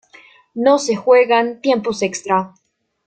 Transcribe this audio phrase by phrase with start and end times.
[0.55, 2.55] No se juegan tiempos extra.